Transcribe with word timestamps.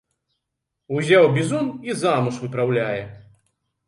Узяў 0.95 1.27
бізун 1.35 1.67
і 1.89 1.97
замуж 2.05 2.39
выпраўляе. 2.47 3.03